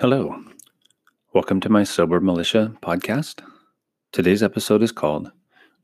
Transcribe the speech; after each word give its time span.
Hello. 0.00 0.34
Welcome 1.34 1.60
to 1.60 1.68
my 1.68 1.84
Sober 1.84 2.20
Militia 2.20 2.74
podcast. 2.80 3.42
Today's 4.12 4.42
episode 4.42 4.82
is 4.82 4.92
called 4.92 5.30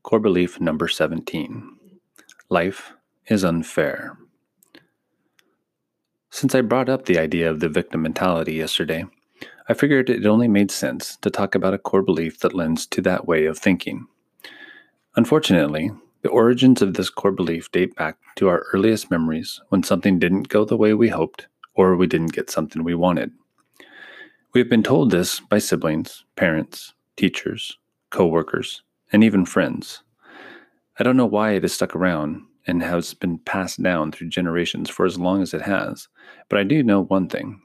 Core 0.01 0.19
Belief 0.19 0.59
Number 0.59 0.87
17 0.87 1.77
Life 2.49 2.93
is 3.27 3.45
Unfair. 3.45 4.17
Since 6.31 6.55
I 6.55 6.61
brought 6.61 6.89
up 6.89 7.05
the 7.05 7.19
idea 7.19 7.47
of 7.47 7.59
the 7.59 7.69
victim 7.69 8.01
mentality 8.01 8.53
yesterday, 8.53 9.05
I 9.69 9.75
figured 9.75 10.09
it 10.09 10.25
only 10.25 10.47
made 10.47 10.71
sense 10.71 11.15
to 11.17 11.29
talk 11.29 11.53
about 11.53 11.75
a 11.75 11.77
core 11.77 12.01
belief 12.01 12.39
that 12.39 12.55
lends 12.55 12.87
to 12.87 13.03
that 13.03 13.27
way 13.27 13.45
of 13.45 13.59
thinking. 13.59 14.07
Unfortunately, 15.15 15.91
the 16.23 16.29
origins 16.29 16.81
of 16.81 16.95
this 16.95 17.11
core 17.11 17.31
belief 17.31 17.71
date 17.71 17.95
back 17.95 18.17
to 18.37 18.47
our 18.49 18.65
earliest 18.73 19.11
memories 19.11 19.61
when 19.69 19.83
something 19.83 20.17
didn't 20.17 20.49
go 20.49 20.65
the 20.65 20.75
way 20.75 20.95
we 20.95 21.09
hoped 21.09 21.45
or 21.75 21.95
we 21.95 22.07
didn't 22.07 22.33
get 22.33 22.49
something 22.49 22.83
we 22.83 22.95
wanted. 22.95 23.31
We 24.57 24.61
have 24.61 24.69
been 24.71 24.81
told 24.81 25.11
this 25.11 25.39
by 25.39 25.59
siblings, 25.59 26.25
parents, 26.35 26.95
teachers, 27.15 27.77
co 28.09 28.25
workers, 28.25 28.81
and 29.13 29.23
even 29.23 29.45
friends. 29.45 30.01
I 30.97 31.03
don't 31.03 31.15
know 31.15 31.27
why 31.27 31.51
it 31.51 31.61
has 31.61 31.75
stuck 31.75 31.95
around 31.95 32.41
and 32.65 32.81
has 32.81 33.13
been 33.13 33.37
passed 33.37 33.83
down 33.83 34.11
through 34.11 34.29
generations 34.29 34.89
for 34.89 35.05
as 35.05 35.19
long 35.19 35.43
as 35.43 35.53
it 35.53 35.61
has, 35.61 36.07
but 36.49 36.57
I 36.57 36.63
do 36.63 36.81
know 36.81 37.03
one 37.03 37.29
thing 37.29 37.61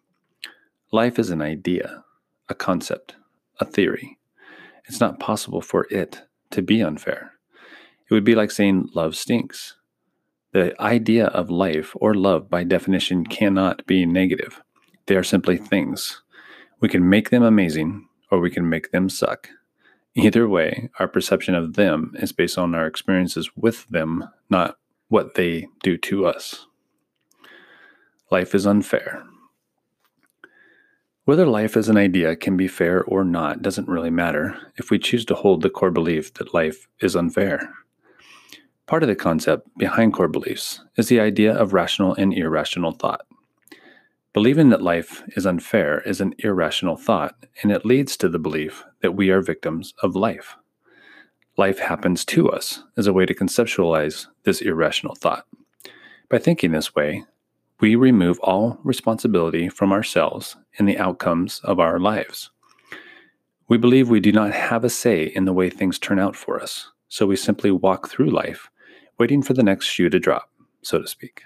life 0.93 1.19
is 1.19 1.31
an 1.31 1.41
idea, 1.41 2.05
a 2.51 2.55
concept, 2.55 3.15
a 3.59 3.65
theory. 3.65 4.19
It's 4.87 5.01
not 5.01 5.19
possible 5.19 5.63
for 5.63 5.87
it 5.91 6.21
to 6.51 6.61
be 6.61 6.83
unfair. 6.83 7.33
It 8.11 8.13
would 8.13 8.23
be 8.25 8.35
like 8.35 8.51
saying 8.51 8.91
love 8.95 9.17
stinks. 9.17 9.77
The 10.53 10.79
idea 10.79 11.29
of 11.29 11.49
life 11.49 11.93
or 11.95 12.13
love, 12.13 12.51
by 12.51 12.65
definition, 12.65 13.25
cannot 13.25 13.87
be 13.87 14.05
negative. 14.05 14.61
They 15.07 15.17
are 15.17 15.25
simply 15.25 15.57
things. 15.57 16.23
We 16.83 16.89
can 16.89 17.09
make 17.09 17.31
them 17.31 17.45
amazing 17.45 18.09
or 18.31 18.41
we 18.41 18.51
can 18.51 18.69
make 18.69 18.91
them 18.91 19.09
suck. 19.09 19.49
Either 20.15 20.49
way, 20.49 20.91
our 20.99 21.07
perception 21.07 21.55
of 21.55 21.75
them 21.75 22.13
is 22.17 22.33
based 22.33 22.59
on 22.59 22.75
our 22.75 22.87
experiences 22.87 23.51
with 23.57 23.89
them, 23.89 24.29
not 24.51 24.77
what 25.09 25.35
they 25.35 25.69
do 25.85 25.97
to 25.99 26.27
us. 26.27 26.67
Life 28.33 28.53
is 28.53 28.67
unfair. 28.67 29.23
Whether 31.25 31.47
life 31.47 31.77
as 31.77 31.89
an 31.89 31.97
idea 31.97 32.35
can 32.35 32.57
be 32.57 32.67
fair 32.67 33.05
or 33.05 33.23
not 33.23 33.63
doesn't 33.63 33.89
really 33.89 34.11
matter 34.11 34.59
if 34.77 34.91
we 34.91 34.99
choose 34.99 35.25
to 35.27 35.37
hold 35.37 35.63
the 35.63 35.71
core 35.71 35.93
belief 35.93 36.35
that 36.35 36.53
life 36.53 36.89
is 37.01 37.15
unfair. 37.15 37.73
Part 38.87 39.05
of 39.05 39.09
the 39.09 39.15
concept 39.15 39.69
behind 39.79 40.15
core 40.15 40.27
beliefs 40.27 40.81
is 40.97 41.07
the 41.07 41.21
idea 41.21 41.55
of 41.55 41.73
rational 41.73 42.15
and 42.15 42.35
irrational 42.35 42.91
thought. 42.91 43.25
Believing 44.35 44.71
that 44.71 44.81
life 44.81 45.23
is 45.37 45.45
unfair 45.45 46.01
is 46.01 46.23
an 46.23 46.35
irrational 46.39 46.97
thought, 46.97 47.35
and 47.63 47.71
it 47.71 47.85
leads 47.85 48.17
to 48.17 48.31
the 48.31 48.39
belief 48.39 48.83
that 49.03 49.15
we 49.15 49.29
are 49.29 49.43
victims 49.43 49.93
of 50.03 50.17
life. 50.17 50.57
Life 51.59 51.79
happens 51.79 52.25
to 52.25 52.49
us 52.49 52.83
as 52.97 53.07
a 53.07 53.13
way 53.13 53.27
to 53.27 53.35
conceptualize 53.35 54.29
this 54.45 54.63
irrational 54.63 55.15
thought. 55.15 55.45
By 56.31 56.39
thinking 56.39 56.73
this 56.73 56.95
way, 56.95 57.27
we 57.79 57.95
remove 57.95 58.41
all 58.41 58.79
responsibility 58.83 59.69
from 59.69 59.93
ourselves 59.93 60.57
in 60.79 60.87
the 60.87 60.99
outcomes 60.99 61.61
of 61.63 61.79
our 61.79 62.01
lives. 62.01 62.51
We 63.69 63.77
believe 63.77 64.09
we 64.09 64.21
do 64.21 64.33
not 64.33 64.53
have 64.53 64.83
a 64.83 64.89
say 64.89 65.25
in 65.25 65.45
the 65.45 65.53
way 65.53 65.69
things 65.69 65.99
turn 65.99 66.19
out 66.19 66.37
for 66.37 66.59
us, 66.59 66.91
so 67.09 67.27
we 67.27 67.37
simply 67.37 67.71
walk 67.71 68.09
through 68.09 68.31
life, 68.31 68.71
waiting 69.19 69.43
for 69.43 69.53
the 69.53 69.63
next 69.63 69.87
shoe 69.87 70.09
to 70.09 70.19
drop, 70.19 70.51
so 70.81 70.99
to 70.99 71.07
speak. 71.07 71.43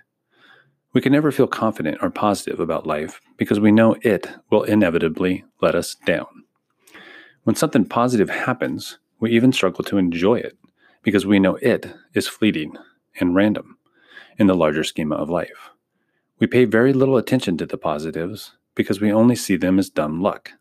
We 0.97 1.03
can 1.03 1.13
never 1.13 1.31
feel 1.31 1.47
confident 1.47 1.99
or 2.01 2.09
positive 2.09 2.59
about 2.59 2.87
life 2.87 3.21
because 3.37 3.61
we 3.61 3.71
know 3.71 3.97
it 4.01 4.31
will 4.51 4.63
inevitably 4.63 5.45
let 5.61 5.75
us 5.75 5.95
down. 6.07 6.45
When 7.45 7.55
something 7.55 7.85
positive 7.85 8.31
happens, 8.31 8.99
we 9.21 9.31
even 9.33 9.53
struggle 9.53 9.85
to 9.85 9.99
enjoy 9.99 10.37
it 10.37 10.57
because 11.03 11.27
we 11.27 11.39
know 11.39 11.57
it 11.57 11.95
is 12.15 12.27
fleeting 12.27 12.79
and 13.21 13.35
random 13.35 13.77
in 14.39 14.47
the 14.47 14.55
larger 14.55 14.83
schema 14.83 15.17
of 15.17 15.29
life. 15.29 15.69
We 16.39 16.47
pay 16.47 16.65
very 16.65 16.95
little 16.95 17.19
attention 17.19 17.59
to 17.59 17.67
the 17.67 17.77
positives 17.77 18.53
because 18.75 18.99
we 18.99 19.13
only 19.13 19.37
see 19.37 19.59
them 19.59 19.79
as 19.79 19.91
dumb 19.91 20.23
luck. 20.23 20.53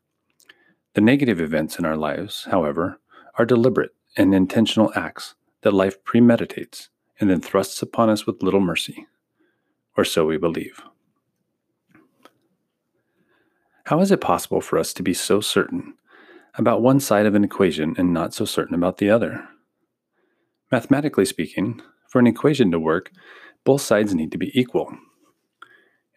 The 0.95 0.99
negative 1.01 1.39
events 1.39 1.79
in 1.79 1.85
our 1.85 1.95
lives, 1.95 2.45
however, 2.51 2.99
are 3.35 3.45
deliberate 3.45 3.95
and 4.17 4.35
intentional 4.35 4.91
acts 4.97 5.35
that 5.61 5.73
life 5.73 6.03
premeditates 6.03 6.89
and 7.21 7.29
then 7.29 7.39
thrusts 7.39 7.81
upon 7.81 8.09
us 8.09 8.27
with 8.27 8.43
little 8.43 8.59
mercy 8.59 9.07
or 9.97 10.05
so 10.05 10.25
we 10.25 10.37
believe. 10.37 10.81
How 13.85 13.99
is 13.99 14.11
it 14.11 14.21
possible 14.21 14.61
for 14.61 14.79
us 14.79 14.93
to 14.93 15.03
be 15.03 15.13
so 15.13 15.41
certain 15.41 15.93
about 16.55 16.81
one 16.81 16.99
side 16.99 17.25
of 17.25 17.35
an 17.35 17.43
equation 17.43 17.95
and 17.97 18.13
not 18.13 18.33
so 18.33 18.45
certain 18.45 18.75
about 18.75 18.97
the 18.97 19.09
other? 19.09 19.47
Mathematically 20.71 21.25
speaking, 21.25 21.81
for 22.09 22.19
an 22.19 22.27
equation 22.27 22.71
to 22.71 22.79
work, 22.79 23.11
both 23.63 23.81
sides 23.81 24.15
need 24.15 24.31
to 24.31 24.37
be 24.37 24.57
equal. 24.59 24.97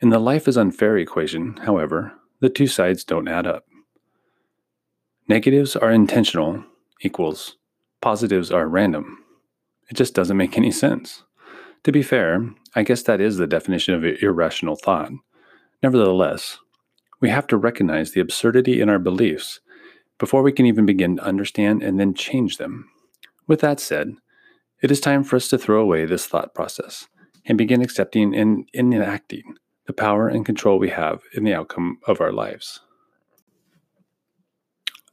In 0.01 0.11
the 0.11 0.19
life 0.19 0.49
is 0.49 0.57
unfair 0.57 0.97
equation, 0.97 1.59
however, 1.65 2.13
the 2.41 2.49
two 2.49 2.67
sides 2.67 3.05
don't 3.05 3.29
add 3.29 3.47
up. 3.47 3.65
Negatives 5.29 5.77
are 5.77 5.91
intentional 5.91 6.65
equals 7.03 7.57
positives 8.01 8.51
are 8.51 8.69
random. 8.69 9.19
It 9.91 9.95
just 9.95 10.15
doesn't 10.15 10.37
make 10.37 10.57
any 10.57 10.71
sense. 10.71 11.25
To 11.89 11.93
be 11.93 12.03
fair, 12.03 12.47
I 12.75 12.83
guess 12.83 13.05
that 13.05 13.19
is 13.19 13.39
the 13.39 13.47
definition 13.47 13.95
of 13.95 14.05
irrational 14.05 14.77
thought. 14.77 15.11
Nevertheless, 15.83 16.59
we 17.23 17.31
have 17.31 17.47
to 17.47 17.57
recognize 17.57 18.11
the 18.11 18.21
absurdity 18.21 18.83
in 18.83 18.91
our 18.91 18.99
beliefs 18.99 19.61
before 20.19 20.43
we 20.43 20.53
can 20.53 20.67
even 20.67 20.85
begin 20.85 21.17
to 21.17 21.25
understand 21.25 21.83
and 21.83 21.99
then 21.99 22.13
change 22.13 22.59
them. 22.59 22.91
With 23.47 23.61
that 23.61 23.81
said, 23.81 24.13
it 24.83 24.91
is 24.91 25.01
time 25.01 25.25
for 25.25 25.37
us 25.37 25.49
to 25.49 25.57
throw 25.57 25.81
away 25.81 26.05
this 26.05 26.27
thought 26.27 26.55
process 26.55 27.09
and 27.47 27.57
begin 27.57 27.81
accepting 27.81 28.37
and 28.37 28.69
enacting 28.75 29.55
the 29.87 29.95
power 29.95 30.29
and 30.29 30.45
control 30.45 30.79
we 30.79 30.91
have 30.91 31.23
in 31.33 31.45
the 31.45 31.55
outcome 31.55 32.01
of 32.07 32.21
our 32.21 32.33
lives. 32.33 32.81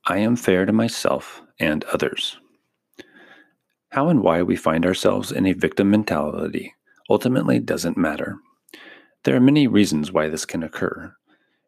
I 0.08 0.18
am 0.18 0.36
fair 0.36 0.66
to 0.66 0.74
myself 0.74 1.42
and 1.58 1.86
others. 1.86 2.38
How 3.96 4.10
and 4.10 4.22
why 4.22 4.42
we 4.42 4.58
find 4.58 4.86
ourselves 4.86 5.32
in 5.32 5.46
a 5.46 5.54
victim 5.54 5.90
mentality 5.90 6.76
ultimately 7.10 7.60
doesn't 7.60 7.96
matter. 7.96 8.36
There 9.24 9.38
are 9.38 9.40
many 9.40 9.68
reasons 9.68 10.12
why 10.12 10.28
this 10.28 10.46
can 10.46 10.64
occur, 10.64 11.16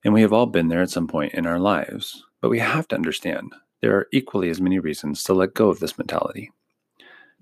and 0.04 0.14
we 0.14 0.24
have 0.24 0.34
all 0.34 0.46
been 0.46 0.68
there 0.68 0.82
at 0.82 0.90
some 0.90 1.08
point 1.08 1.34
in 1.36 1.46
our 1.46 1.58
lives, 1.58 2.26
but 2.42 2.50
we 2.50 2.60
have 2.60 2.86
to 2.90 2.98
understand 2.98 3.54
there 3.80 3.96
are 3.96 4.10
equally 4.12 4.50
as 4.50 4.60
many 4.60 4.78
reasons 4.78 5.24
to 5.24 5.34
let 5.34 5.54
go 5.54 5.70
of 5.70 5.80
this 5.80 5.98
mentality. 5.98 6.52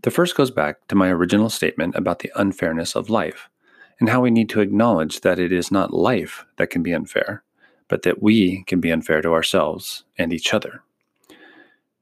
The 0.03 0.11
first 0.11 0.35
goes 0.35 0.51
back 0.51 0.87
to 0.89 0.95
my 0.95 1.09
original 1.09 1.49
statement 1.49 1.95
about 1.95 2.19
the 2.19 2.31
unfairness 2.35 2.95
of 2.95 3.09
life 3.09 3.49
and 3.99 4.09
how 4.09 4.21
we 4.21 4.29
need 4.29 4.49
to 4.49 4.61
acknowledge 4.61 5.21
that 5.21 5.39
it 5.39 5.51
is 5.51 5.71
not 5.71 5.95
life 5.95 6.45
that 6.57 6.69
can 6.69 6.83
be 6.83 6.93
unfair, 6.93 7.43
but 7.87 8.03
that 8.03 8.21
we 8.21 8.63
can 8.65 8.81
be 8.81 8.91
unfair 8.91 9.23
to 9.23 9.33
ourselves 9.33 10.03
and 10.15 10.31
each 10.31 10.53
other. 10.53 10.83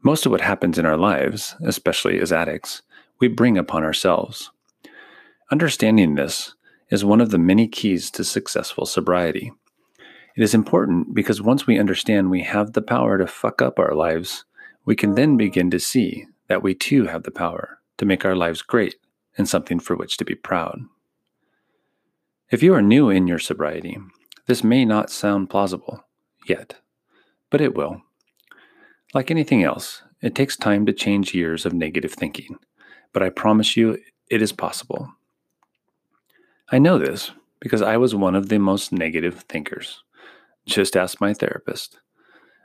Most 0.06 0.26
of 0.26 0.34
what 0.34 0.42
happens 0.42 0.78
in 0.78 0.86
our 0.86 0.98
lives, 0.98 1.56
especially 1.64 2.20
as 2.20 2.34
addicts, 2.34 2.82
we 3.20 3.30
bring 3.30 3.58
upon 3.58 3.84
ourselves. 3.84 4.52
Understanding 5.50 6.16
this 6.16 6.56
is 6.90 7.06
one 7.06 7.22
of 7.22 7.32
the 7.32 7.38
many 7.38 7.70
keys 7.70 8.12
to 8.12 8.26
successful 8.26 8.86
sobriety. 8.86 9.54
It 10.36 10.44
is 10.44 10.54
important 10.54 11.16
because 11.16 11.42
once 11.42 11.66
we 11.66 11.80
understand 11.80 12.30
we 12.30 12.44
have 12.44 12.74
the 12.74 12.82
power 12.82 13.18
to 13.18 13.28
fuck 13.28 13.62
up 13.62 13.80
our 13.80 13.96
lives, 13.96 14.44
we 14.84 14.94
can 14.94 15.16
then 15.16 15.38
begin 15.38 15.72
to 15.72 15.80
see 15.80 16.26
that 16.50 16.62
we 16.62 16.74
too 16.74 17.06
have 17.06 17.24
the 17.24 17.32
power 17.32 17.80
to 17.98 18.06
make 18.06 18.26
our 18.26 18.36
lives 18.36 18.62
great 18.62 18.96
and 19.38 19.48
something 19.48 19.80
for 19.80 19.96
which 19.96 20.18
to 20.18 20.26
be 20.26 20.36
proud. 20.36 20.82
If 22.52 22.62
you 22.62 22.74
are 22.74 22.82
new 22.82 23.10
in 23.10 23.26
your 23.26 23.40
sobriety, 23.40 23.98
this 24.48 24.66
may 24.66 24.84
not 24.84 25.10
sound 25.10 25.50
plausible 25.50 26.04
yet, 26.46 26.76
but 27.50 27.62
it 27.62 27.74
will. 27.74 28.02
Like 29.14 29.30
anything 29.30 29.64
else, 29.64 30.02
it 30.22 30.34
takes 30.34 30.58
time 30.58 30.86
to 30.88 30.94
change 30.94 31.36
years 31.36 31.66
of 31.66 31.74
negative 31.74 32.14
thinking, 32.14 32.58
but 33.12 33.22
I 33.22 33.30
promise 33.30 33.78
you 33.78 34.00
it 34.30 34.42
is 34.42 34.52
possible. 34.52 35.14
I 36.72 36.80
know 36.80 36.98
this 36.98 37.32
because 37.60 37.82
I 37.82 37.98
was 37.98 38.16
one 38.16 38.36
of 38.36 38.50
the 38.50 38.58
most 38.58 38.92
negative 38.92 39.42
thinkers. 39.48 40.04
Just 40.66 40.98
ask 40.98 41.22
my 41.22 41.34
therapist. 41.34 42.00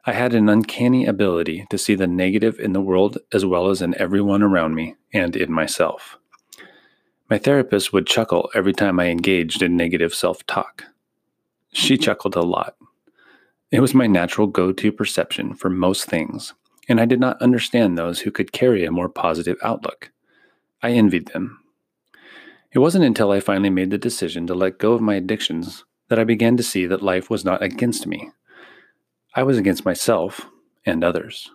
I 0.06 0.12
had 0.12 0.33
an 0.33 0.49
uncanny 0.49 1.05
ability 1.05 1.67
to 1.69 1.77
see 1.77 1.95
the 1.95 2.06
negative 2.06 2.59
in 2.59 2.73
the 2.73 2.81
world 2.81 3.19
as 3.33 3.45
well 3.45 3.69
as 3.69 3.83
in 3.83 3.95
everyone 4.00 4.43
around 4.43 4.75
me 4.75 4.95
and 5.12 5.37
in 5.37 5.53
myself. 5.53 6.17
My 7.29 7.37
therapist 7.37 7.93
would 7.93 8.06
chuckle 8.06 8.49
every 8.55 8.73
time 8.73 8.99
I 8.99 9.09
engaged 9.09 9.61
in 9.61 9.77
negative 9.77 10.15
self 10.15 10.47
talk. 10.47 10.85
She 11.73 11.99
chuckled 11.99 12.37
a 12.37 12.41
lot. 12.41 12.77
It 13.70 13.81
was 13.81 13.94
my 13.94 14.06
natural 14.06 14.47
go 14.47 14.73
to 14.73 14.93
perception 14.93 15.53
for 15.53 15.69
most 15.69 16.06
things, 16.06 16.55
and 16.88 16.99
I 16.99 17.05
did 17.05 17.20
not 17.20 17.41
understand 17.43 17.99
those 17.99 18.20
who 18.20 18.31
could 18.31 18.50
carry 18.53 18.85
a 18.87 18.91
more 18.91 19.11
positive 19.11 19.59
outlook. 19.62 20.11
I 20.82 20.93
envied 20.93 21.29
them. 21.29 21.61
It 22.73 22.79
wasn't 22.79 23.05
until 23.05 23.31
I 23.31 23.41
finally 23.41 23.69
made 23.69 23.91
the 23.91 23.99
decision 23.99 24.47
to 24.47 24.55
let 24.55 24.79
go 24.79 24.94
of 24.94 25.03
my 25.03 25.17
addictions 25.17 25.85
that 26.09 26.19
I 26.19 26.25
began 26.25 26.56
to 26.56 26.62
see 26.62 26.87
that 26.87 27.03
life 27.03 27.29
was 27.29 27.44
not 27.44 27.62
against 27.62 28.06
me. 28.06 28.31
I 29.35 29.43
was 29.43 29.59
against 29.59 29.85
myself 29.85 30.47
and 30.87 31.05
others. 31.05 31.50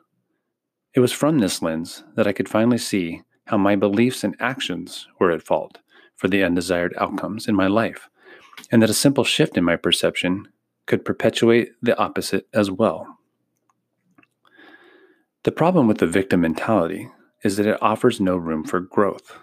It 0.93 0.99
was 0.99 1.11
from 1.11 1.39
this 1.39 1.63
lens 1.63 2.03
that 2.15 2.27
I 2.27 2.33
could 2.33 2.47
finally 2.47 2.77
see 2.77 3.23
how 3.47 3.57
my 3.57 3.75
beliefs 3.75 4.23
and 4.23 4.35
actions 4.39 5.07
were 5.19 5.31
at 5.31 5.41
fault 5.41 5.79
for 6.15 6.27
the 6.27 6.43
undesired 6.43 6.93
outcomes 6.99 7.47
in 7.47 7.55
my 7.55 7.65
life, 7.65 8.07
and 8.71 8.83
that 8.83 8.89
a 8.91 8.93
simple 8.93 9.23
shift 9.23 9.57
in 9.57 9.63
my 9.63 9.75
perception 9.75 10.47
could 10.85 11.05
perpetuate 11.05 11.71
the 11.81 11.97
opposite 11.97 12.47
as 12.53 12.69
well. 12.69 13.19
The 15.43 15.51
problem 15.51 15.87
with 15.87 15.97
the 15.97 16.07
victim 16.07 16.41
mentality 16.41 17.09
is 17.43 17.57
that 17.57 17.67
it 17.67 17.81
offers 17.81 18.21
no 18.21 18.37
room 18.37 18.63
for 18.63 18.79
growth. 18.79 19.37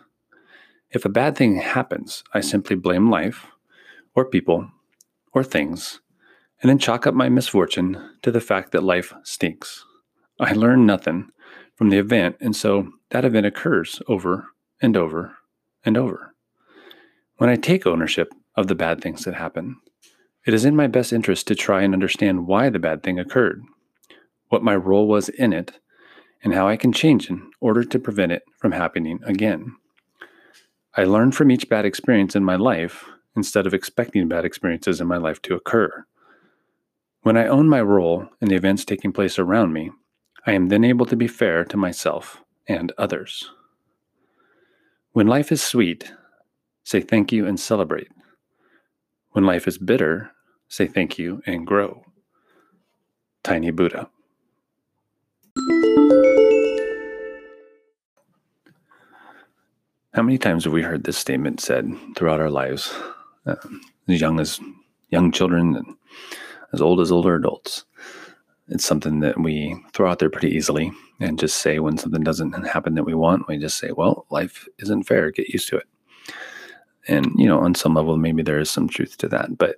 If 0.90 1.04
a 1.04 1.10
bad 1.10 1.37
thing 1.37 1.56
happens, 1.56 2.25
I 2.34 2.40
simply 2.40 2.75
blame 2.75 3.10
life, 3.10 3.46
or 4.14 4.25
people, 4.25 4.70
or 5.32 5.44
things, 5.44 6.00
and 6.60 6.69
then 6.69 6.78
chalk 6.78 7.06
up 7.06 7.14
my 7.14 7.28
misfortune 7.28 8.16
to 8.22 8.31
the 8.31 8.40
fact 8.40 8.72
that 8.72 8.82
life 8.82 9.14
stinks. 9.22 9.84
I 10.38 10.52
learn 10.52 10.87
nothing 10.87 11.31
from 11.76 11.90
the 11.90 11.98
event, 11.98 12.37
and 12.40 12.56
so 12.56 12.92
that 13.10 13.25
event 13.25 13.46
occurs 13.46 14.02
over 14.08 14.48
and 14.81 14.96
over 14.96 15.37
and 15.84 15.96
over. 15.96 16.34
When 17.37 17.48
I 17.48 17.56
take 17.56 17.87
ownership 17.87 18.32
of 18.56 18.66
the 18.66 18.75
bad 18.75 19.00
things 19.00 19.25
that 19.25 19.34
happen, 19.34 19.76
it 20.46 20.54
is 20.54 20.64
in 20.64 20.75
my 20.75 20.87
best 20.87 21.12
interest 21.12 21.46
to 21.48 21.54
try 21.54 21.82
and 21.82 21.94
understand 21.94 22.46
why 22.46 22.70
the 22.70 22.78
bad 22.78 23.02
thing 23.02 23.19
occurred, 23.19 23.62
what 24.48 24.62
my 24.62 24.75
role 24.75 25.06
was 25.06 25.28
in 25.28 25.52
it, 25.52 25.78
and 26.42 26.54
how 26.54 26.66
I 26.66 26.76
can 26.76 26.92
change 26.92 27.28
in 27.28 27.50
order 27.60 27.84
to 27.84 27.98
prevent 27.98 28.32
it 28.32 28.42
from 28.58 28.72
happening 28.72 29.20
again. 29.25 29.76
I 30.96 31.04
learn 31.04 31.32
from 31.32 31.50
each 31.50 31.69
bad 31.69 31.84
experience 31.84 32.34
in 32.34 32.44
my 32.44 32.56
life 32.56 33.04
instead 33.37 33.66
of 33.66 33.75
expecting 33.75 34.28
bad 34.28 34.44
experiences 34.44 35.00
in 35.00 35.06
my 35.06 35.19
life 35.19 35.40
to 35.42 35.54
occur. 35.54 36.04
When 37.22 37.37
I 37.37 37.46
own 37.46 37.69
my 37.69 37.82
role 37.82 38.26
in 38.40 38.48
the 38.48 38.56
events 38.56 38.84
taking 38.84 39.12
place 39.12 39.38
around 39.38 39.72
me, 39.72 39.90
I 40.46 40.52
am 40.52 40.69
then 40.69 40.84
able 40.84 41.06
to 41.06 41.16
be 41.16 41.28
fair 41.28 41.64
to 41.66 41.76
myself 41.76 42.42
and 42.66 42.92
others. 42.96 43.50
When 45.12 45.26
life 45.26 45.52
is 45.52 45.62
sweet, 45.62 46.12
say 46.82 47.00
thank 47.00 47.31
you 47.31 47.46
and 47.46 47.60
celebrate. 47.60 48.08
When 49.32 49.44
life 49.44 49.69
is 49.69 49.79
bitter, 49.79 50.32
say 50.69 50.87
thank 50.87 51.19
you 51.19 51.41
and 51.47 51.67
grow. 51.67 52.05
Tiny 53.44 53.71
Buddha. 53.71 54.11
How 60.12 60.23
many 60.23 60.38
times 60.38 60.65
have 60.65 60.73
we 60.73 60.82
heard 60.82 61.05
this 61.05 61.17
statement 61.17 61.61
said 61.61 61.88
throughout 62.17 62.41
our 62.41 62.50
lives, 62.50 62.93
uh, 63.47 63.55
as 64.09 64.21
young 64.21 64.41
as 64.41 64.59
young 65.11 65.31
children 65.31 65.76
and 65.76 65.87
as 66.73 66.81
old 66.81 67.00
as 67.00 67.12
older 67.12 67.37
adults? 67.37 67.85
It's 68.69 68.85
something 68.85 69.21
that 69.21 69.41
we 69.41 69.81
throw 69.93 70.11
out 70.11 70.19
there 70.19 70.31
pretty 70.31 70.50
easily 70.50 70.91
and 71.21 71.38
just 71.38 71.59
say 71.59 71.79
when 71.79 71.99
something 71.99 72.23
doesn't 72.23 72.53
happen 72.67 72.94
that 72.94 73.05
we 73.05 73.15
want, 73.15 73.47
we 73.47 73.59
just 73.59 73.79
say, 73.79 73.93
well, 73.93 74.26
life 74.31 74.69
isn't 74.79 75.05
fair, 75.05 75.31
get 75.31 75.49
used 75.49 75.69
to 75.69 75.76
it. 75.76 75.87
And, 77.08 77.32
you 77.37 77.47
know, 77.47 77.61
on 77.61 77.75
some 77.75 77.94
level, 77.94 78.17
maybe 78.17 78.43
there 78.43 78.58
is 78.58 78.70
some 78.70 78.88
truth 78.88 79.17
to 79.19 79.29
that. 79.29 79.56
But 79.56 79.76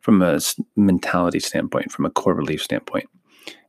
from 0.00 0.22
a 0.22 0.40
mentality 0.76 1.40
standpoint, 1.40 1.92
from 1.92 2.06
a 2.06 2.10
core 2.10 2.34
belief 2.34 2.62
standpoint, 2.62 3.08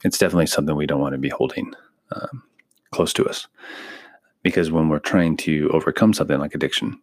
it's 0.04 0.18
definitely 0.18 0.48
something 0.48 0.75
we 0.75 0.86
don't 0.86 1.01
want 1.01 1.13
to 1.13 1.19
be 1.19 1.30
holding 1.30 1.74
um, 2.12 2.44
close 2.92 3.13
to 3.13 3.25
us 3.25 3.48
because 4.44 4.69
when 4.69 4.90
we're 4.90 5.00
trying 5.00 5.38
to 5.38 5.69
overcome 5.74 6.13
something 6.13 6.38
like 6.38 6.54
addiction, 6.54 7.00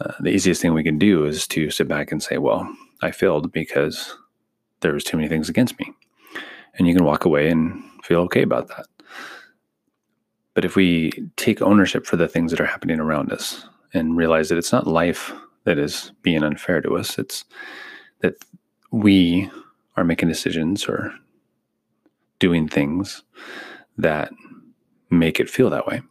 uh, 0.00 0.12
the 0.20 0.30
easiest 0.30 0.60
thing 0.60 0.74
we 0.74 0.82
can 0.82 0.98
do 0.98 1.24
is 1.24 1.46
to 1.48 1.70
sit 1.70 1.88
back 1.88 2.12
and 2.12 2.22
say, 2.22 2.38
well, 2.38 2.68
I 3.00 3.12
failed 3.12 3.52
because 3.52 4.14
there 4.80 4.92
was 4.92 5.04
too 5.04 5.16
many 5.16 5.28
things 5.28 5.48
against 5.48 5.78
me. 5.78 5.92
And 6.76 6.88
you 6.88 6.94
can 6.94 7.04
walk 7.04 7.24
away 7.24 7.48
and 7.48 7.82
feel 8.02 8.20
okay 8.22 8.42
about 8.42 8.68
that. 8.68 8.86
But 10.54 10.64
if 10.64 10.76
we 10.76 11.12
take 11.36 11.62
ownership 11.62 12.06
for 12.06 12.16
the 12.16 12.28
things 12.28 12.50
that 12.50 12.60
are 12.60 12.66
happening 12.66 13.00
around 13.00 13.32
us 13.32 13.64
and 13.94 14.16
realize 14.16 14.48
that 14.48 14.58
it's 14.58 14.72
not 14.72 14.86
life 14.86 15.32
that 15.64 15.78
is 15.78 16.12
being 16.22 16.42
unfair 16.42 16.82
to 16.82 16.96
us, 16.96 17.18
it's 17.18 17.44
that 18.20 18.34
we 18.90 19.50
are 19.96 20.04
making 20.04 20.28
decisions 20.28 20.86
or 20.86 21.14
doing 22.38 22.68
things 22.68 23.22
that 23.96 24.30
make 25.10 25.40
it 25.40 25.48
feel 25.48 25.70
that 25.70 25.86
way. 25.86 26.02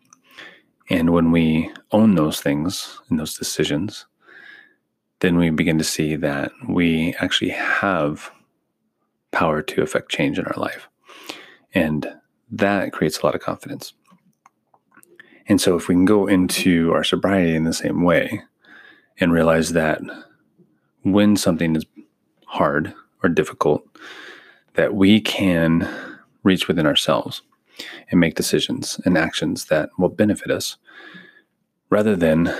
And 0.89 1.11
when 1.11 1.31
we 1.31 1.71
own 1.91 2.15
those 2.15 2.41
things 2.41 2.99
and 3.09 3.19
those 3.19 3.37
decisions, 3.37 4.05
then 5.19 5.37
we 5.37 5.49
begin 5.49 5.77
to 5.77 5.83
see 5.83 6.15
that 6.17 6.51
we 6.67 7.13
actually 7.19 7.51
have 7.51 8.31
power 9.31 9.61
to 9.61 9.81
affect 9.81 10.11
change 10.11 10.37
in 10.37 10.45
our 10.45 10.59
life. 10.59 10.89
And 11.73 12.07
that 12.51 12.91
creates 12.91 13.19
a 13.19 13.25
lot 13.25 13.35
of 13.35 13.41
confidence. 13.41 13.93
And 15.47 15.59
so, 15.59 15.75
if 15.75 15.87
we 15.87 15.95
can 15.95 16.05
go 16.05 16.27
into 16.27 16.91
our 16.93 17.03
sobriety 17.03 17.55
in 17.55 17.63
the 17.63 17.73
same 17.73 18.03
way 18.03 18.43
and 19.19 19.31
realize 19.31 19.73
that 19.73 20.01
when 21.03 21.35
something 21.35 21.75
is 21.75 21.85
hard 22.45 22.93
or 23.21 23.29
difficult, 23.29 23.85
that 24.75 24.95
we 24.95 25.19
can 25.21 25.87
reach 26.43 26.67
within 26.67 26.85
ourselves 26.85 27.41
and 28.09 28.19
make 28.19 28.35
decisions 28.35 28.99
and 29.05 29.17
actions 29.17 29.65
that 29.65 29.89
will 29.97 30.09
benefit 30.09 30.51
us 30.51 30.77
rather 31.89 32.15
than 32.15 32.53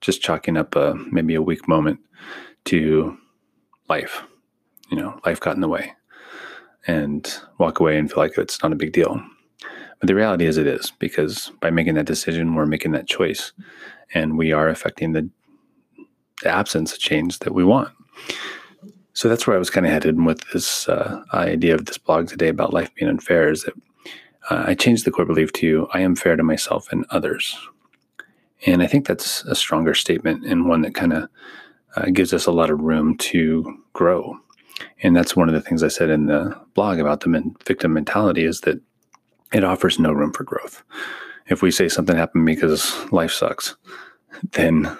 just 0.00 0.22
chalking 0.22 0.56
up 0.56 0.76
a 0.76 0.94
maybe 1.10 1.34
a 1.34 1.42
weak 1.42 1.68
moment 1.68 2.00
to 2.64 3.16
life. 3.88 4.22
You 4.90 4.96
know, 4.96 5.20
life 5.24 5.40
got 5.40 5.54
in 5.54 5.60
the 5.60 5.68
way 5.68 5.92
and 6.86 7.32
walk 7.58 7.80
away 7.80 7.98
and 7.98 8.10
feel 8.10 8.22
like 8.22 8.36
it's 8.38 8.62
not 8.62 8.72
a 8.72 8.76
big 8.76 8.92
deal. 8.92 9.22
But 10.00 10.06
the 10.06 10.14
reality 10.14 10.46
is 10.46 10.56
it 10.56 10.66
is 10.66 10.92
because 10.98 11.52
by 11.60 11.70
making 11.70 11.94
that 11.94 12.06
decision, 12.06 12.54
we're 12.54 12.66
making 12.66 12.92
that 12.92 13.06
choice 13.06 13.52
and 14.14 14.36
we 14.36 14.50
are 14.50 14.68
affecting 14.68 15.12
the, 15.12 15.28
the 16.42 16.48
absence 16.48 16.92
of 16.92 16.98
change 16.98 17.38
that 17.40 17.54
we 17.54 17.64
want. 17.64 17.90
So 19.12 19.28
that's 19.28 19.46
where 19.46 19.56
I 19.56 19.58
was 19.58 19.70
kind 19.70 19.84
of 19.84 19.92
headed 19.92 20.24
with 20.24 20.40
this 20.52 20.88
uh, 20.88 21.22
idea 21.34 21.74
of 21.74 21.84
this 21.84 21.98
blog 21.98 22.28
today 22.28 22.48
about 22.48 22.72
life 22.72 22.94
being 22.94 23.10
unfair 23.10 23.50
is 23.50 23.64
that 23.64 23.74
uh, 24.48 24.64
I 24.68 24.74
changed 24.74 25.04
the 25.04 25.10
core 25.10 25.26
belief 25.26 25.52
to 25.54 25.86
I 25.92 26.00
am 26.00 26.16
fair 26.16 26.36
to 26.36 26.42
myself 26.42 26.90
and 26.90 27.04
others. 27.10 27.56
And 28.66 28.82
I 28.82 28.86
think 28.86 29.06
that's 29.06 29.44
a 29.44 29.54
stronger 29.54 29.94
statement 29.94 30.46
and 30.46 30.68
one 30.68 30.82
that 30.82 30.94
kind 30.94 31.12
of 31.12 31.28
uh, 31.96 32.06
gives 32.06 32.32
us 32.32 32.46
a 32.46 32.52
lot 32.52 32.70
of 32.70 32.80
room 32.80 33.16
to 33.18 33.82
grow. 33.92 34.38
And 35.02 35.14
that's 35.14 35.36
one 35.36 35.48
of 35.48 35.54
the 35.54 35.60
things 35.60 35.82
I 35.82 35.88
said 35.88 36.08
in 36.08 36.26
the 36.26 36.58
blog 36.74 36.98
about 36.98 37.20
the 37.20 37.28
men- 37.28 37.54
victim 37.66 37.92
mentality 37.92 38.44
is 38.44 38.60
that 38.62 38.80
it 39.52 39.64
offers 39.64 39.98
no 39.98 40.12
room 40.12 40.32
for 40.32 40.44
growth. 40.44 40.82
If 41.48 41.62
we 41.62 41.70
say 41.70 41.88
something 41.88 42.16
happened 42.16 42.46
because 42.46 42.94
life 43.12 43.32
sucks, 43.32 43.76
then 44.52 44.96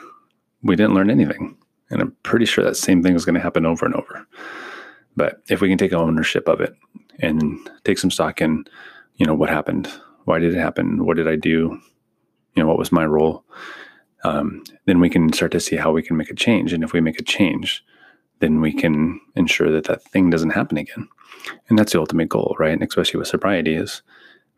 we 0.63 0.77
didn't 0.77 0.95
learn 0.95 1.11
anything. 1.11 1.57
And 1.91 2.01
I'm 2.01 2.17
pretty 2.23 2.47
sure 2.47 2.65
that 2.65 2.77
same 2.77 3.03
thing 3.03 3.15
is 3.15 3.25
going 3.25 3.35
to 3.35 3.41
happen 3.41 3.67
over 3.67 3.85
and 3.85 3.95
over. 3.95 4.27
But 5.17 5.43
if 5.49 5.61
we 5.61 5.69
can 5.69 5.79
take 5.79 5.93
ownership 5.93 6.49
of 6.49 6.61
it 6.61 6.75
and 7.19 7.59
take 7.85 7.99
some 7.99 8.11
stock 8.11 8.41
in 8.41 8.65
you 9.21 9.27
know, 9.27 9.35
what 9.35 9.51
happened? 9.51 9.87
Why 10.25 10.39
did 10.39 10.55
it 10.55 10.59
happen? 10.59 11.05
What 11.05 11.19
did 11.19 11.29
I 11.29 11.37
do? 11.37 11.79
You 12.57 12.63
know, 12.63 12.67
what 12.67 12.79
was 12.79 12.91
my 12.91 13.05
role? 13.05 13.45
Um, 14.25 14.65
then 14.87 14.99
we 14.99 15.11
can 15.11 15.31
start 15.33 15.53
to 15.53 15.61
see 15.61 15.77
how 15.77 15.93
we 15.93 16.03
can 16.03 16.17
make 16.17 16.31
a 16.31 16.35
change. 16.35 16.73
And 16.73 16.83
if 16.83 16.95
we 16.95 17.03
make 17.03 17.21
a 17.21 17.25
change, 17.25 17.85
then 18.39 18.63
we 18.63 18.73
can 18.73 19.21
ensure 19.37 19.71
that 19.71 19.85
that 19.85 20.03
thing 20.05 20.31
doesn't 20.31 20.51
happen 20.51 20.79
again. 20.79 21.07
And 21.69 21.79
that's 21.79 21.93
the 21.93 22.01
ultimate 22.01 22.31
goal, 22.31 22.57
right? 22.59 22.73
And 22.73 22.83
especially 22.83 23.19
with 23.19 23.29
sobriety 23.29 23.75
is 23.75 24.01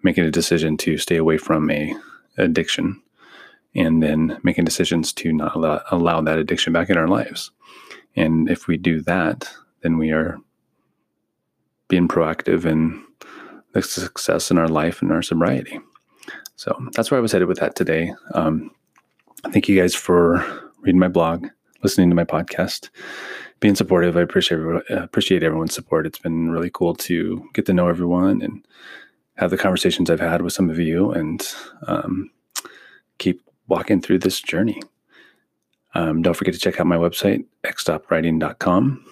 making 0.03 0.25
a 0.25 0.31
decision 0.31 0.77
to 0.79 0.99
stay 0.99 1.17
away 1.17 1.39
from 1.39 1.71
a 1.71 1.95
addiction 2.39 3.01
and 3.75 4.03
then 4.03 4.39
making 4.43 4.65
decisions 4.65 5.13
to 5.13 5.33
not 5.33 5.55
allow, 5.55 5.83
allow 5.91 6.21
that 6.21 6.39
addiction 6.39 6.73
back 6.73 6.91
in 6.91 6.99
our 6.99 7.09
lives. 7.09 7.51
And 8.17 8.51
if 8.51 8.67
we 8.67 8.77
do 8.77 9.01
that, 9.03 9.49
then 9.83 9.97
we 9.97 10.11
are 10.11 10.39
being 11.89 12.09
proactive 12.09 12.65
in 12.65 13.05
the 13.73 13.83
success 13.83 14.51
in 14.51 14.59
our 14.59 14.69
life 14.69 15.03
and 15.03 15.11
our 15.11 15.23
sobriety. 15.23 15.81
So 16.57 16.79
that's 16.93 17.11
where 17.11 17.19
I 17.19 17.23
was 17.23 17.33
headed 17.33 17.49
with 17.49 17.59
that 17.61 17.75
today. 17.75 18.15
Um, 18.35 18.71
thank 19.51 19.69
you 19.69 19.81
guys 19.81 19.95
for 19.95 20.45
reading 20.81 20.99
my 20.99 21.09
blog, 21.09 21.47
listening 21.83 22.11
to 22.11 22.17
my 22.17 22.25
podcast, 22.25 22.91
being 23.61 23.75
supportive. 23.75 24.17
I 24.17 24.21
appreciate 24.21 24.61
appreciate 24.91 25.43
everyone's 25.43 25.75
support. 25.75 26.07
It's 26.07 26.19
been 26.19 26.51
really 26.51 26.71
cool 26.73 26.95
to 26.97 27.49
get 27.55 27.67
to 27.67 27.73
know 27.73 27.89
everyone 27.89 28.43
and 28.43 28.67
have 29.37 29.51
the 29.51 29.59
conversations 29.59 30.11
I've 30.11 30.21
had 30.21 30.43
with 30.43 30.53
some 30.53 30.71
of 30.71 30.79
you, 30.79 31.11
and 31.13 31.47
um, 31.87 32.31
keep 33.19 33.41
walking 33.69 34.01
through 34.01 34.19
this 34.19 34.41
journey. 34.41 34.81
Um, 35.95 36.23
don't 36.23 36.35
forget 36.35 36.55
to 36.55 36.61
check 36.61 36.81
out 36.81 36.87
my 36.87 36.97
website, 36.97 37.45
xstopwriting.com, 37.65 39.05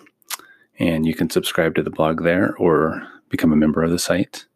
and 0.78 1.06
you 1.06 1.14
can 1.14 1.28
subscribe 1.30 1.74
to 1.74 1.82
the 1.82 1.90
blog 1.90 2.22
there 2.22 2.56
or 2.56 3.06
become 3.28 3.52
a 3.52 3.56
member 3.56 3.82
of 3.82 3.90
the 3.90 3.98
site 3.98 4.46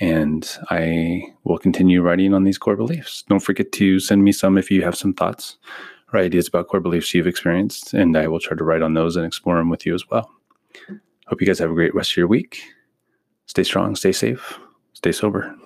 and 0.00 0.56
I 0.70 1.22
will 1.44 1.58
continue 1.58 2.00
writing 2.00 2.32
on 2.32 2.44
these 2.44 2.58
core 2.58 2.74
beliefs. 2.74 3.22
Don't 3.28 3.40
forget 3.40 3.70
to 3.72 4.00
send 4.00 4.24
me 4.24 4.32
some 4.32 4.56
if 4.56 4.70
you 4.70 4.82
have 4.82 4.96
some 4.96 5.12
thoughts 5.12 5.58
or 6.12 6.18
ideas 6.18 6.48
about 6.48 6.68
core 6.68 6.80
beliefs 6.80 7.14
you've 7.14 7.26
experienced, 7.26 7.92
and 7.92 8.16
I 8.16 8.26
will 8.26 8.40
try 8.40 8.56
to 8.56 8.64
write 8.64 8.82
on 8.82 8.94
those 8.94 9.14
and 9.14 9.26
explore 9.26 9.58
them 9.58 9.68
with 9.68 9.84
you 9.86 9.94
as 9.94 10.08
well. 10.08 10.30
Hope 11.26 11.40
you 11.40 11.46
guys 11.46 11.58
have 11.58 11.70
a 11.70 11.74
great 11.74 11.94
rest 11.94 12.12
of 12.12 12.16
your 12.16 12.26
week. 12.26 12.62
Stay 13.46 13.62
strong, 13.62 13.94
stay 13.94 14.10
safe, 14.10 14.58
stay 15.00 15.12
sober. 15.12 15.56